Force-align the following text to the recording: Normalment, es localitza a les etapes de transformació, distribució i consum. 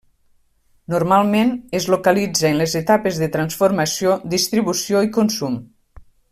Normalment, 0.93 1.51
es 1.79 1.85
localitza 1.95 2.49
a 2.49 2.53
les 2.63 2.75
etapes 2.81 3.21
de 3.25 3.29
transformació, 3.37 4.17
distribució 4.35 5.07
i 5.11 5.15
consum. 5.21 5.61